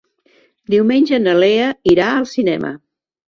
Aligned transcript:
Diumenge 0.73 1.19
na 1.25 1.35
Lea 1.43 1.67
irà 1.93 2.09
al 2.15 2.27
cinema. 2.33 2.73